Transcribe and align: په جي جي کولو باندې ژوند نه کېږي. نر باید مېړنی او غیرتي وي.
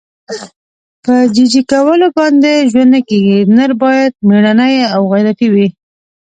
په 1.03 1.15
جي 1.35 1.45
جي 1.51 1.61
کولو 1.71 2.07
باندې 2.17 2.51
ژوند 2.71 2.89
نه 2.95 2.99
کېږي. 3.09 3.39
نر 3.57 3.71
باید 3.83 4.11
مېړنی 4.27 4.75
او 4.95 5.01
غیرتي 5.11 5.47
وي. 5.53 5.67